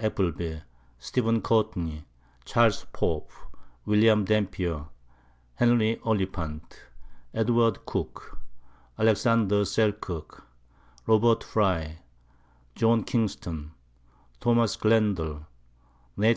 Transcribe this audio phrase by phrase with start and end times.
[0.00, 0.60] Appleby,
[1.00, 2.04] Stephen Courtney,
[2.44, 3.32] Charles Pope,
[3.84, 4.84] William Dampier,
[5.56, 6.82] Henry Oliphant,
[7.34, 7.72] Edw.
[7.84, 8.38] Cooke,
[8.96, 9.22] Alex.
[9.64, 10.44] Selkirk,
[11.04, 11.42] Rob.
[11.42, 11.98] Frye,
[12.76, 13.72] John Kingston,
[14.38, 14.54] Tho.
[14.78, 15.46] Glendall,
[16.16, 16.36] Nath.